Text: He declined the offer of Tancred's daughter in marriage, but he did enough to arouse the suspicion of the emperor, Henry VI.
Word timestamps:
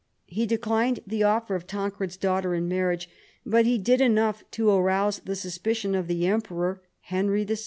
He 0.25 0.47
declined 0.47 1.01
the 1.05 1.21
offer 1.21 1.53
of 1.53 1.67
Tancred's 1.67 2.17
daughter 2.17 2.55
in 2.55 2.67
marriage, 2.67 3.07
but 3.45 3.67
he 3.67 3.77
did 3.77 4.01
enough 4.01 4.43
to 4.49 4.71
arouse 4.71 5.19
the 5.19 5.35
suspicion 5.35 5.93
of 5.93 6.07
the 6.07 6.25
emperor, 6.25 6.81
Henry 7.01 7.43
VI. 7.43 7.57